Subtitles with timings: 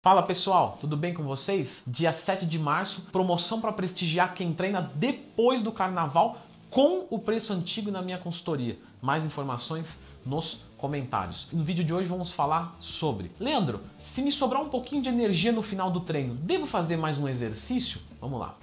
[0.00, 1.82] Fala pessoal, tudo bem com vocês?
[1.84, 6.38] Dia 7 de março, promoção para prestigiar quem treina depois do carnaval
[6.70, 8.78] com o preço antigo na minha consultoria.
[9.02, 11.48] Mais informações nos comentários.
[11.52, 15.50] No vídeo de hoje vamos falar sobre Leandro, se me sobrar um pouquinho de energia
[15.50, 18.00] no final do treino, devo fazer mais um exercício?
[18.20, 18.56] Vamos lá.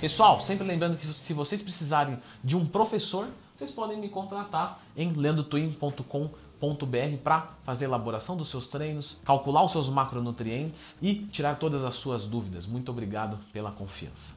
[0.00, 5.10] Pessoal, sempre lembrando que se vocês precisarem de um professor, vocês podem me contratar em
[5.10, 11.94] leandrotwin.com.br para fazer elaboração dos seus treinos, calcular os seus macronutrientes e tirar todas as
[11.94, 12.66] suas dúvidas.
[12.66, 14.34] Muito obrigado pela confiança.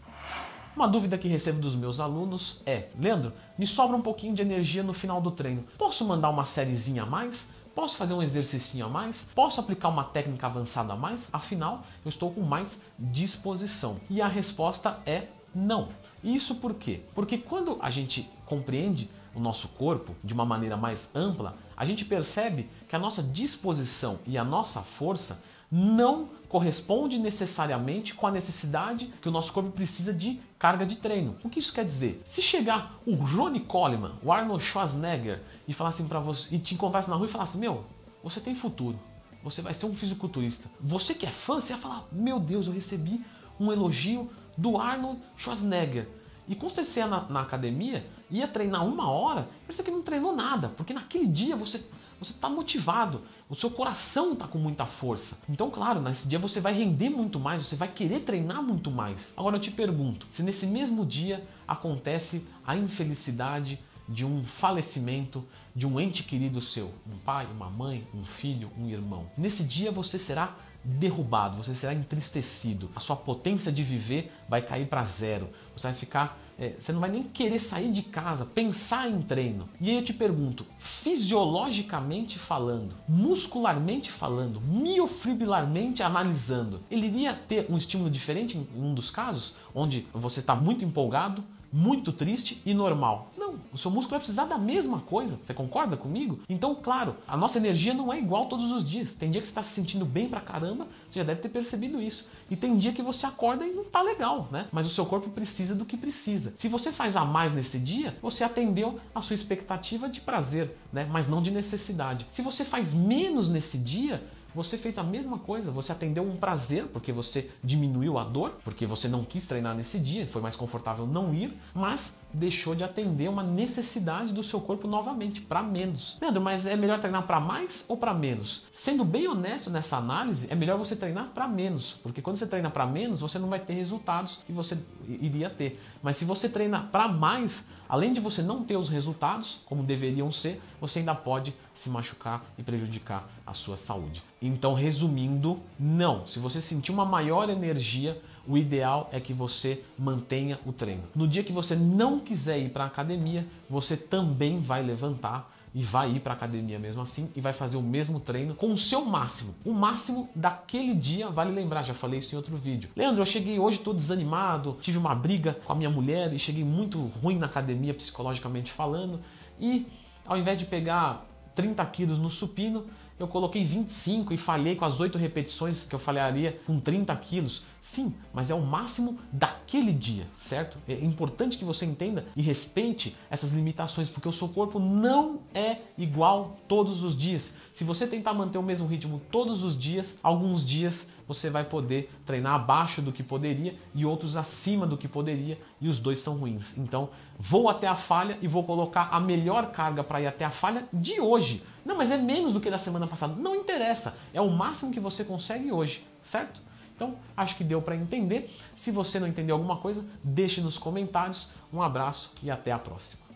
[0.73, 4.82] Uma dúvida que recebo dos meus alunos é: Leandro, me sobra um pouquinho de energia
[4.82, 5.66] no final do treino.
[5.77, 7.52] Posso mandar uma sériezinha a mais?
[7.76, 9.30] Posso fazer um exercício a mais?
[9.35, 11.30] Posso aplicar uma técnica avançada a mais?
[11.34, 13.99] Afinal, eu estou com mais disposição.
[14.10, 15.89] E a resposta é não.
[16.23, 17.02] Isso por quê?
[17.16, 22.03] Porque quando a gente compreende o nosso corpo de uma maneira mais ampla, a gente
[22.05, 29.13] percebe que a nossa disposição e a nossa força não corresponde necessariamente com a necessidade
[29.21, 31.37] que o nosso corpo precisa de carga de treino.
[31.43, 32.21] O que isso quer dizer?
[32.26, 37.09] Se chegar o Ronnie Coleman, o Arnold Schwarzenegger e falasse para você e te encontrasse
[37.09, 37.85] na rua e falasse: "Meu,
[38.24, 38.99] você tem futuro.
[39.43, 40.70] Você vai ser um fisiculturista".
[40.81, 43.24] Você que é fã, você ia falar: "Meu Deus, eu recebi
[43.59, 44.29] um elogio
[44.60, 46.07] do Arnold Schwarzenegger.
[46.48, 50.70] E quando você na, na, academia, ia treinar uma hora, você que não treinou nada,
[50.70, 51.84] porque naquele dia você
[52.20, 55.40] você está motivado, o seu coração está com muita força.
[55.48, 59.34] Então, claro, nesse dia você vai render muito mais, você vai querer treinar muito mais.
[59.37, 65.88] Agora eu te pergunto, se nesse mesmo dia acontece a infelicidade de um falecimento de
[65.88, 69.31] um ente querido seu, um pai, uma mãe, um filho, um irmão.
[69.38, 74.88] Nesse dia você será derrubado, você será entristecido, a sua potência de viver vai cair
[74.88, 79.09] para zero, você vai ficar, é, você não vai nem querer sair de casa, pensar
[79.09, 79.69] em treino.
[79.80, 87.78] E aí eu te pergunto, fisiologicamente falando, muscularmente falando, miofibrilarmente analisando, ele iria ter um
[87.78, 93.28] estímulo diferente em um dos casos, onde você está muito empolgado, muito triste e normal.
[93.50, 95.40] Não, o seu músculo vai precisar da mesma coisa.
[95.44, 96.40] Você concorda comigo?
[96.48, 99.16] Então, claro, a nossa energia não é igual todos os dias.
[99.16, 102.02] Tem dia que você está se sentindo bem pra caramba, você já deve ter percebido
[102.02, 102.28] isso.
[102.50, 104.68] E tem dia que você acorda e não tá legal, né?
[104.72, 106.54] Mas o seu corpo precisa do que precisa.
[106.56, 111.08] Se você faz a mais nesse dia, você atendeu a sua expectativa de prazer, né?
[111.09, 112.26] Mas não de necessidade.
[112.30, 114.24] Se você faz menos nesse dia,
[114.54, 118.86] você fez a mesma coisa, você atendeu um prazer porque você diminuiu a dor, porque
[118.86, 123.30] você não quis treinar nesse dia, foi mais confortável não ir, mas deixou de atender
[123.30, 126.18] uma necessidade do seu corpo novamente, para menos.
[126.22, 128.66] Leandro, mas é melhor treinar para mais ou para menos?
[128.72, 132.70] Sendo bem honesto nessa análise, é melhor você treinar para menos, porque quando você treina
[132.70, 134.78] para menos, você não vai ter resultados que você
[135.08, 135.82] iria ter.
[136.02, 140.32] Mas se você treina para mais, além de você não ter os resultados como deveriam
[140.32, 144.22] ser, você ainda pode se machucar e prejudicar a sua saúde.
[144.40, 146.28] Então, resumindo, não.
[146.28, 151.04] Se você sentir uma maior energia, o ideal é que você mantenha o treino.
[151.16, 155.81] No dia que você não quiser ir para a academia, você também vai levantar e
[155.81, 159.06] vai ir para academia mesmo assim e vai fazer o mesmo treino com o seu
[159.06, 159.56] máximo.
[159.63, 162.90] O máximo daquele dia, vale lembrar, já falei isso em outro vídeo.
[162.97, 166.66] Leandro, eu cheguei hoje todo desanimado, tive uma briga com a minha mulher e cheguei
[166.66, 169.22] muito ruim na academia psicologicamente falando
[169.57, 169.88] e
[170.25, 171.25] ao invés de pegar
[171.56, 172.85] 30 quilos no supino,
[173.17, 177.63] eu coloquei 25 e falhei com as 8 repetições que eu falharia com 30 quilos.
[177.81, 180.78] Sim, mas é o máximo daquele dia, certo?
[180.88, 185.78] É importante que você entenda e respeite essas limitações, porque o seu corpo não é
[185.97, 187.57] igual todos os dias.
[187.73, 192.12] Se você tentar manter o mesmo ritmo todos os dias, alguns dias você vai poder
[192.25, 196.38] treinar abaixo do que poderia e outros acima do que poderia, e os dois são
[196.38, 196.78] ruins.
[196.78, 200.50] Então, vou até a falha e vou colocar a melhor carga para ir até a
[200.50, 201.63] falha de hoje.
[201.85, 203.35] Não, mas é menos do que da semana passada.
[203.35, 206.69] Não interessa, é o máximo que você consegue hoje, certo?
[207.00, 208.54] Então, acho que deu para entender.
[208.76, 211.50] Se você não entendeu alguma coisa, deixe nos comentários.
[211.72, 213.28] Um abraço e até a próxima.